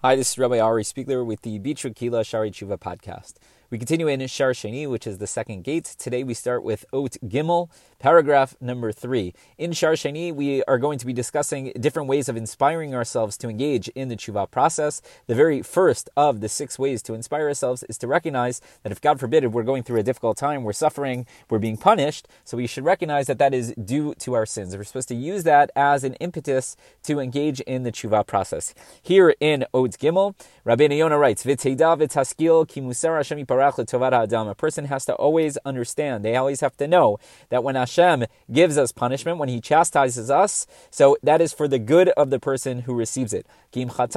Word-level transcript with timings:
Hi, 0.00 0.14
this 0.14 0.30
is 0.30 0.38
Rabbi 0.38 0.60
Ari 0.60 0.84
Spiegler 0.84 1.26
with 1.26 1.42
the 1.42 1.58
Bitra 1.58 1.92
Kila 1.92 2.22
Shari 2.22 2.52
Tshuva 2.52 2.78
podcast. 2.78 3.34
We 3.70 3.76
continue 3.76 4.08
in 4.08 4.26
Shar 4.28 4.52
Sheni, 4.54 4.88
which 4.88 5.06
is 5.06 5.18
the 5.18 5.26
second 5.26 5.62
gate. 5.62 5.84
Today 5.98 6.24
we 6.24 6.32
start 6.32 6.62
with 6.62 6.86
Ot 6.90 7.18
Gimel, 7.22 7.68
paragraph 7.98 8.56
number 8.62 8.92
three. 8.92 9.34
In 9.58 9.72
Shar 9.72 9.92
Sheni, 9.92 10.34
we 10.34 10.64
are 10.64 10.78
going 10.78 10.98
to 10.98 11.04
be 11.04 11.12
discussing 11.12 11.72
different 11.78 12.08
ways 12.08 12.30
of 12.30 12.36
inspiring 12.38 12.94
ourselves 12.94 13.36
to 13.36 13.50
engage 13.50 13.88
in 13.88 14.08
the 14.08 14.16
tshuva 14.16 14.50
process. 14.50 15.02
The 15.26 15.34
very 15.34 15.60
first 15.60 16.08
of 16.16 16.40
the 16.40 16.48
six 16.48 16.78
ways 16.78 17.02
to 17.02 17.12
inspire 17.12 17.46
ourselves 17.46 17.82
is 17.90 17.98
to 17.98 18.06
recognize 18.06 18.62
that 18.84 18.92
if 18.92 19.02
God 19.02 19.20
forbid 19.20 19.52
we're 19.52 19.64
going 19.64 19.82
through 19.82 20.00
a 20.00 20.02
difficult 20.02 20.38
time, 20.38 20.62
we're 20.64 20.72
suffering, 20.72 21.26
we're 21.50 21.58
being 21.58 21.76
punished, 21.76 22.26
so 22.44 22.56
we 22.56 22.66
should 22.66 22.86
recognize 22.86 23.26
that 23.26 23.38
that 23.38 23.52
is 23.52 23.74
due 23.74 24.14
to 24.14 24.32
our 24.32 24.46
sins. 24.46 24.74
We're 24.74 24.84
supposed 24.84 25.08
to 25.08 25.14
use 25.14 25.44
that 25.44 25.70
as 25.76 26.04
an 26.04 26.14
impetus 26.14 26.74
to 27.02 27.20
engage 27.20 27.60
in 27.60 27.82
the 27.82 27.92
tshuva 27.92 28.26
process. 28.26 28.72
Here 29.02 29.34
in 29.40 29.66
Ot 29.74 29.98
Gimel, 29.98 30.34
Rabbi 30.64 30.86
Yonah 30.86 31.18
writes, 31.18 31.44
"V'teida 31.44 31.98
v'taskil 31.98 32.66
ki 32.66 32.80
Hashem 32.80 33.57
a 33.60 34.54
person 34.56 34.84
has 34.86 35.04
to 35.06 35.14
always 35.14 35.56
understand, 35.58 36.24
they 36.24 36.36
always 36.36 36.60
have 36.60 36.76
to 36.76 36.86
know 36.86 37.18
that 37.50 37.64
when 37.64 37.74
Hashem 37.74 38.24
gives 38.50 38.78
us 38.78 38.92
punishment, 38.92 39.38
when 39.38 39.48
He 39.48 39.60
chastises 39.60 40.30
us, 40.30 40.66
so 40.90 41.16
that 41.22 41.40
is 41.40 41.52
for 41.52 41.68
the 41.68 41.78
good 41.78 42.08
of 42.10 42.30
the 42.30 42.40
person 42.40 42.80
who 42.80 42.94
receives 42.94 43.32
it. 43.32 43.46
Because 43.70 44.16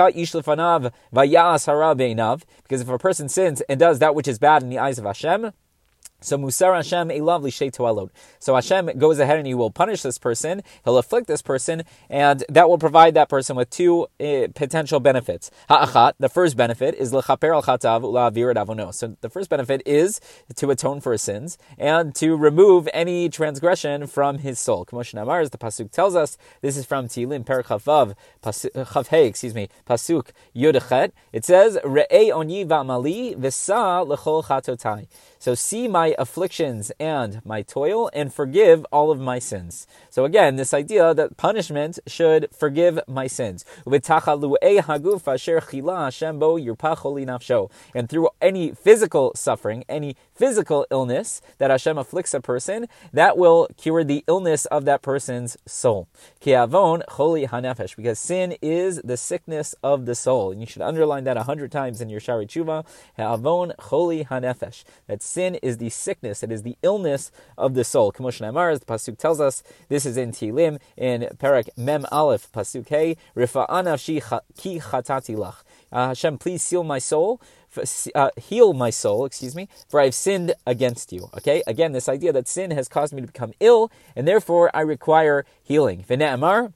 if 2.82 2.90
a 2.90 2.98
person 2.98 3.30
sins 3.30 3.62
and 3.62 3.80
does 3.80 4.00
that 4.00 4.16
which 4.16 4.28
is 4.28 4.40
bad 4.40 4.64
in 4.64 4.70
the 4.70 4.80
eyes 4.80 4.98
of 4.98 5.06
Hashem, 5.06 5.52
so 6.22 6.38
Musar 6.38 6.76
Hashem 6.76 7.10
Elav 7.10 7.42
Lishay 7.44 7.72
Toalod. 7.72 8.10
So 8.40 8.56
Hashem 8.56 8.98
goes 8.98 9.20
ahead 9.20 9.38
and 9.38 9.48
he 9.48 9.54
will 9.54 9.72
punish 9.72 10.02
this 10.02 10.18
person, 10.18 10.62
he'll 10.84 10.98
afflict 10.98 11.28
this 11.28 11.42
person, 11.42 11.84
and 12.10 12.44
that 12.48 12.70
will 12.70 12.78
provide 12.78 13.14
that 13.16 13.30
person 13.30 13.56
with 13.56 13.70
two 13.70 14.08
uh, 14.20 14.48
potential 14.56 15.00
benefits. 15.00 15.52
Ha'achat, 15.68 16.14
the 16.20 16.30
first 16.30 16.56
benefit 16.56 16.96
is 16.96 17.12
Lechaper 17.12 17.54
al 17.54 17.64
Chatav 17.64 18.04
Ula'avir 18.04 18.54
Avono. 18.56 18.94
So 18.94 19.18
the 19.22 19.30
first 19.30 19.50
benefit 19.50 19.82
is 19.86 20.22
to 20.56 20.70
atone 20.70 21.02
for 21.02 21.12
his 21.12 21.22
sins 21.22 21.58
and 21.78 22.14
to 22.16 22.36
remove 22.36 22.88
any 22.94 23.28
transgression 23.30 24.08
from 24.08 24.40
his 24.40 24.60
soul. 24.60 24.86
Kamosh 24.86 25.14
Namar, 25.14 25.42
as 25.42 25.50
the 25.50 25.58
Pasuk 25.58 25.92
tells 25.92 26.16
us, 26.16 26.38
this 26.62 26.78
is 26.78 26.86
from 26.86 27.08
Tilim, 27.08 27.46
Per 27.46 27.64
Chavav, 27.64 28.16
Chavhei, 28.44 29.28
excuse 29.28 29.56
me, 29.56 29.70
Pasuk 29.88 30.30
Yodachet. 30.56 31.12
It 31.34 31.46
says, 31.46 31.78
Re'e 31.84 32.32
oni 32.32 32.66
va'mali 32.66 33.36
v'sa 33.36 34.06
lechol 34.08 34.44
chatotai. 34.44 35.08
So 35.42 35.56
see 35.56 35.88
my 35.88 36.14
afflictions 36.20 36.92
and 37.00 37.44
my 37.44 37.64
toil 37.64 38.12
and 38.14 38.32
forgive 38.32 38.86
all 38.92 39.10
of 39.10 39.20
my 39.20 39.40
sins. 39.40 39.88
So 40.12 40.24
again, 40.24 40.56
this 40.56 40.72
idea 40.72 41.16
that 41.16 41.36
punishment 41.36 41.98
should 42.06 42.48
forgive 42.56 43.00
my 43.08 43.26
sins. 43.26 43.66
And 43.88 44.04
through 48.08 48.30
any 48.40 48.72
physical 48.72 49.32
suffering, 49.36 49.84
any 49.90 50.16
physical 50.36 50.86
illness 50.92 51.42
that 51.58 51.72
Hashem 51.72 51.98
afflicts 51.98 52.36
a 52.36 52.40
person, 52.40 52.88
that 53.12 53.36
will 53.36 53.68
cure 53.78 54.04
the 54.04 54.24
illness 54.28 54.66
of 54.66 54.86
that 54.86 55.02
person's 55.02 55.58
soul. 55.66 56.08
Because 56.40 58.20
sin 58.20 58.56
is 58.62 59.02
the 59.04 59.18
sickness 59.18 59.74
of 59.82 60.06
the 60.06 60.14
soul. 60.14 60.52
And 60.52 60.62
you 60.62 60.68
should 60.68 60.84
underline 60.84 61.24
that 61.24 61.38
a 61.38 61.44
hundred 61.44 61.72
times 61.72 62.00
in 62.00 62.10
your 62.10 62.20
Shari 62.20 62.46
Tshuva. 62.46 62.86
That 65.08 65.24
sin 65.32 65.56
is 65.56 65.78
the 65.78 65.90
sickness, 65.90 66.44
it 66.44 66.52
is 66.52 66.64
the 66.64 66.78
illness 66.84 67.32
of 67.58 67.74
the 67.74 67.84
soul. 67.84 68.12
Kamosh 68.12 68.46
Amar, 68.48 68.70
as 68.70 68.80
the 68.82 68.86
Pasuk 68.86 69.18
tells 69.18 69.40
us, 69.40 69.64
this 69.90 70.06
is 70.06 70.18
in 70.18 70.32
Tilim, 70.32 70.80
in 70.98 71.28
Perak 71.40 71.70
Mem 71.78 72.06
Aleph, 72.12 72.52
Pasuk 72.52 72.88
Hey, 72.90 73.18
Rifa'ana 73.36 73.98
ki 74.58 74.80
chatati 74.80 75.36
lach. 75.36 75.56
Uh, 75.92 76.10
Hashem, 76.10 76.38
please 76.38 76.62
seal 76.62 76.84
my 76.84 77.00
soul, 77.00 77.42
uh, 78.16 78.30
heal 78.38 78.74
my 78.74 78.90
soul, 78.90 79.26
excuse 79.26 79.56
me, 79.56 79.68
for 79.90 80.00
I've 80.00 80.16
sinned 80.16 80.54
against 80.66 81.12
you. 81.12 81.30
Okay, 81.38 81.64
again, 81.68 81.92
this 81.92 82.08
idea 82.08 82.32
that 82.34 82.48
sin 82.48 82.72
has 82.72 82.88
caused 82.88 83.14
me 83.14 83.22
to 83.22 83.28
become 83.28 83.54
ill, 83.60 83.92
and 84.16 84.28
therefore 84.28 84.70
I 84.74 84.82
require 84.82 85.46
healing. 85.64 86.06
V'ne'amar, 86.08 86.74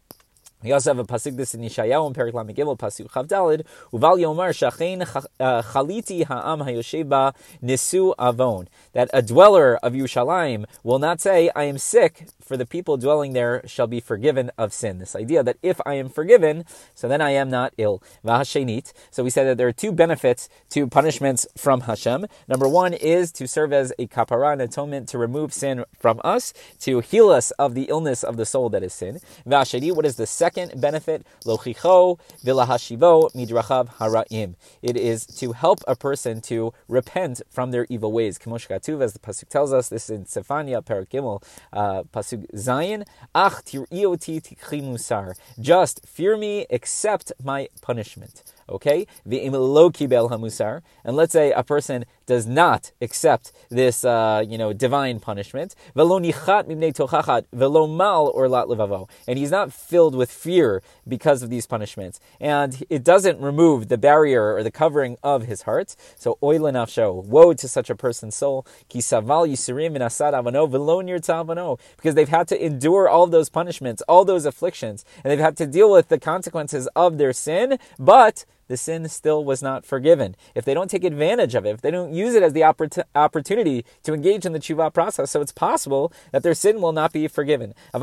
we 0.65 0.71
also 0.71 0.89
have 0.89 0.99
a 0.99 1.05
pasuk 1.05 1.37
this 1.37 1.53
in 1.53 1.61
Yeshayahu 1.61 2.07
in 2.07 2.13
Perik 2.15 2.33
Lamigimel 2.33 2.75
pasuk 2.75 3.07
Chav 3.11 3.27
Dalid 3.27 3.65
Uval 3.93 4.17
Yomar 4.17 4.49
Shachein 4.49 5.03
uh, 5.39 5.61
Chaliti 5.61 6.25
Ha'am 6.25 6.61
Hayosheba 6.61 7.35
Nisu 7.63 8.15
Avon 8.19 8.67
that 8.93 9.07
a 9.13 9.21
dweller 9.21 9.75
of 9.77 9.93
Yerushalayim 9.93 10.65
will 10.83 10.97
not 10.97 11.21
say 11.21 11.51
I 11.55 11.65
am 11.65 11.77
sick 11.77 12.29
for 12.41 12.57
the 12.57 12.65
people 12.65 12.97
dwelling 12.97 13.33
there 13.33 13.61
shall 13.67 13.85
be 13.85 13.99
forgiven 13.99 14.49
of 14.57 14.73
sin. 14.73 14.97
This 14.97 15.15
idea 15.15 15.43
that 15.43 15.57
if 15.61 15.79
I 15.85 15.95
am 15.95 16.09
forgiven, 16.09 16.65
so 16.95 17.07
then 17.07 17.21
I 17.21 17.31
am 17.31 17.49
not 17.49 17.73
ill. 17.77 18.01
V'hashenit. 18.23 18.91
So 19.11 19.23
we 19.23 19.29
said 19.29 19.45
that 19.45 19.57
there 19.57 19.67
are 19.67 19.73
two 19.73 19.91
benefits 19.91 20.49
to 20.71 20.87
punishments 20.87 21.45
from 21.55 21.81
Hashem. 21.81 22.25
Number 22.47 22.67
one 22.67 22.93
is 22.93 23.31
to 23.33 23.47
serve 23.47 23.71
as 23.71 23.93
a 23.99 24.07
kapara, 24.07 24.53
an 24.53 24.61
atonement 24.61 25.09
to 25.09 25.17
remove 25.19 25.53
sin 25.53 25.85
from 25.99 26.19
us, 26.23 26.53
to 26.79 27.01
heal 27.01 27.29
us 27.29 27.51
of 27.51 27.75
the 27.75 27.83
illness 27.83 28.23
of 28.23 28.37
the 28.37 28.45
soul 28.45 28.69
that 28.69 28.83
is 28.83 28.93
sin. 28.93 29.19
V'hasheni, 29.47 29.95
what 29.95 30.05
is 30.05 30.15
the 30.15 30.27
second 30.27 30.54
benefit? 30.75 31.25
Lochicho 31.45 32.19
v'lahashivo 32.43 33.31
midrachav 33.33 33.95
haraim. 33.97 34.55
It 34.81 34.97
is 34.97 35.25
to 35.25 35.51
help 35.51 35.79
a 35.87 35.95
person 35.95 36.41
to 36.41 36.73
repent 36.87 37.41
from 37.49 37.71
their 37.71 37.85
evil 37.89 38.11
ways. 38.11 38.37
Kimosh 38.39 38.69
as 39.01 39.13
the 39.13 39.19
pasuk 39.19 39.49
tells 39.49 39.71
us, 39.73 39.89
this 39.89 40.09
is 40.09 40.15
in 40.15 40.25
Sefania, 40.25 40.83
Parak 40.83 41.09
Gimel, 41.09 41.43
uh, 41.73 42.03
pasuk 42.03 42.45
Zion, 42.57 43.05
Ach 43.33 43.63
tir'ioti 43.63 44.41
tikchi 44.41 44.81
musar. 44.81 45.37
Just 45.59 46.05
fear 46.05 46.37
me, 46.37 46.65
accept 46.69 47.31
my 47.43 47.69
punishment. 47.81 48.43
Okay? 48.67 49.05
the 49.25 49.39
kibel 49.39 50.29
hamusar. 50.29 50.81
And 51.03 51.15
let's 51.15 51.33
say 51.33 51.51
a 51.51 51.63
person 51.63 52.05
does 52.25 52.47
not 52.47 52.91
accept 53.01 53.51
this, 53.69 54.03
uh, 54.03 54.43
you 54.47 54.57
know, 54.57 54.73
divine 54.73 55.19
punishment. 55.19 55.75
Velo 55.95 56.19
nichat 56.19 56.67
mibnei 56.67 56.93
tochachat 56.93 57.45
velo 57.53 57.87
mal 57.87 58.27
or 58.27 58.47
lat 58.49 58.67
levavo. 58.67 59.09
And 59.27 59.37
he's 59.37 59.51
not 59.51 59.71
filled 59.71 60.15
with 60.15 60.31
fear 60.31 60.81
because 61.07 61.43
of 61.43 61.49
these 61.49 61.67
punishments. 61.67 62.19
And 62.39 62.83
it 62.89 63.03
doesn't 63.03 63.39
remove 63.39 63.87
the 63.87 63.97
barrier 63.97 64.55
or 64.55 64.63
the 64.63 64.71
covering 64.71 65.17
of 65.23 65.43
his 65.43 65.63
heart. 65.63 65.95
So 66.15 66.37
oil 66.41 66.65
woe 66.65 67.53
to 67.53 67.67
such 67.67 67.89
a 67.89 67.95
person's 67.95 68.35
soul. 68.35 68.65
Ki 68.89 68.99
saval 68.99 69.47
yisurim 69.47 69.99
asad 69.99 70.33
avano 70.33 70.69
velo 70.69 71.01
nirta 71.01 71.79
Because 71.97 72.15
they've 72.15 72.29
had 72.29 72.47
to 72.47 72.65
endure 72.65 73.07
all 73.07 73.27
those 73.27 73.49
punishments, 73.49 74.01
all 74.07 74.25
those 74.25 74.45
afflictions, 74.45 75.05
and 75.23 75.31
they've 75.31 75.39
had 75.39 75.57
to 75.57 75.67
deal 75.67 75.91
with 75.91 76.09
the 76.09 76.19
consequences 76.19 76.87
of 76.95 77.17
their 77.17 77.33
sin, 77.33 77.77
but 77.99 78.45
the 78.67 78.77
sin 78.77 79.07
still 79.09 79.45
was 79.45 79.61
not 79.61 79.85
forgiven. 79.85 80.35
If 80.55 80.65
they 80.65 80.73
don't 80.73 80.89
take 80.89 81.03
advantage 81.03 81.53
of 81.55 81.65
it, 81.65 81.71
if 81.71 81.81
they 81.81 81.91
don't 81.91 82.13
use 82.13 82.35
it 82.35 82.43
as 82.43 82.53
the 82.53 82.63
opportunity 82.63 83.85
to 84.03 84.13
engage 84.13 84.45
in 84.45 84.53
the 84.53 84.59
tshuva 84.59 84.93
process, 84.93 85.31
so 85.31 85.41
it's 85.41 85.51
possible 85.51 86.13
that 86.31 86.43
their 86.43 86.53
sin 86.53 86.79
will 86.81 86.93
not 86.93 87.13
be 87.13 87.27
forgiven. 87.27 87.73
If 87.93 88.01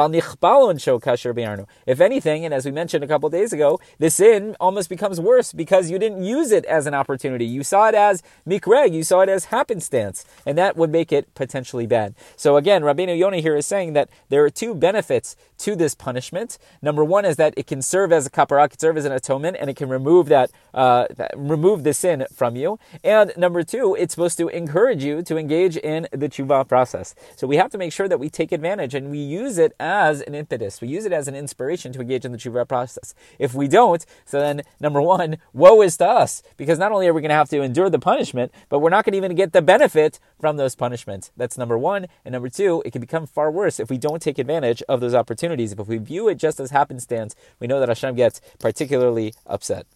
anything, 2.01 2.45
and 2.45 2.55
as 2.55 2.65
we 2.65 2.71
mentioned 2.71 3.03
a 3.03 3.09
couple 3.09 3.29
days 3.29 3.53
ago, 3.53 3.81
the 3.99 4.11
sin 4.11 4.57
almost 4.61 4.89
becomes 4.89 5.21
worse 5.21 5.53
because 5.53 5.91
you 5.91 5.99
didn't 5.99 6.23
use 6.23 6.53
it 6.53 6.65
as 6.67 6.87
an 6.87 6.95
opportunity. 6.95 7.45
You 7.45 7.65
saw 7.65 7.89
it 7.89 7.95
as 7.95 8.23
mikreh, 8.47 8.93
you 8.93 9.03
saw 9.03 9.23
it 9.23 9.29
as 9.29 9.47
happenstance, 9.47 10.25
and 10.47 10.57
that 10.59 10.77
would 10.77 10.91
make 10.91 11.13
it 11.13 11.35
potentially 11.35 11.87
bad. 11.87 12.15
So 12.37 12.57
again, 12.57 12.83
Rabbeinu 12.83 13.19
Yonah 13.19 13.39
here 13.39 13.57
is 13.57 13.67
saying 13.67 13.95
that 13.95 14.09
there 14.29 14.45
are 14.45 14.51
two 14.51 14.75
benefits 14.75 15.35
to 15.59 15.75
this 15.75 15.95
punishment. 15.95 16.59
Number 16.81 17.05
one 17.05 17.25
is 17.25 17.37
that 17.37 17.55
it 17.57 17.67
can 17.67 17.83
serve 17.83 18.13
as 18.13 18.27
a 18.27 18.31
kapara, 18.31 18.67
it 18.67 18.71
can 18.71 18.79
serve 18.79 18.97
as 18.97 19.05
an 19.05 19.13
atonement, 19.13 19.57
and 19.59 19.69
it 19.69 19.77
can 19.77 19.89
remove 19.89 20.29
that 20.29 20.52
uh, 20.75 21.07
remove 21.37 21.85
the 21.85 21.95
sin 21.95 22.27
from 22.33 22.57
you. 22.57 22.79
And 23.05 23.33
number 23.37 23.63
two, 23.63 23.95
it's 23.99 24.15
supposed 24.15 24.39
to 24.39 24.49
encourage 24.49 25.05
you 25.05 25.23
to 25.23 25.37
engage 25.37 25.77
in 25.77 26.09
the 26.13 26.29
tshuva 26.29 26.67
process. 26.69 27.15
So 27.37 27.47
we 27.47 27.57
have 27.57 27.71
to 27.71 27.79
make 27.79 27.93
sure 27.93 28.09
that 28.09 28.19
we 28.19 28.31
take 28.31 28.53
advantage 28.53 28.95
and 28.95 29.11
we 29.11 29.19
use 29.19 29.59
it 29.59 29.75
as 29.79 30.21
an 30.23 30.35
impetus. 30.35 30.81
We 30.81 30.89
use 30.89 31.05
it 31.05 31.13
as 31.13 31.29
an 31.29 31.35
inspiration 31.35 31.93
to 31.93 32.01
engage 32.01 32.25
in 32.25 32.33
the 32.33 32.39
tshuva 32.39 32.67
process. 32.69 33.15
If 33.39 33.55
we 33.55 33.69
don't, 33.69 34.05
so 34.25 34.41
then 34.41 34.63
number 34.81 35.01
one, 35.01 35.39
woe 35.53 35.83
is 35.83 35.97
to 35.99 36.07
us 36.07 36.43
because 36.57 36.79
not 36.79 36.93
only 36.93 37.07
are 37.09 37.15
we 37.15 37.21
going 37.21 37.31
to 37.31 37.35
have 37.35 37.49
to 37.51 37.63
endure 37.63 37.91
the 37.91 37.99
punishment, 37.99 38.53
but 38.69 38.79
we're 38.79 38.91
not 38.91 39.05
going 39.05 39.13
to 39.13 39.19
even 39.19 39.35
get 39.35 39.53
the 39.53 39.63
benefit 39.63 40.19
from 40.41 40.57
those 40.57 40.75
punishments. 40.75 41.31
That's 41.37 41.59
number 41.59 41.79
one. 41.79 42.07
And 42.25 42.33
number 42.33 42.49
two, 42.49 42.83
it 42.85 42.93
can 42.93 43.01
become 43.01 43.27
far 43.27 43.51
worse 43.51 43.79
if 43.79 43.91
we 43.91 43.99
don't 43.99 44.23
take 44.23 44.39
advantage 44.39 44.83
of 44.89 45.01
those 45.01 45.15
opportunities. 45.15 45.73
If 45.73 45.89
we 45.89 45.99
view 45.99 46.29
it 46.29 46.37
just 46.37 46.61
as 46.61 46.71
happenstance, 46.71 47.35
we 47.61 47.67
know 47.67 47.81
that 47.81 47.89
Hashem 47.89 48.15
gets 48.15 48.41
particularly 48.59 49.35
upset. 49.47 49.87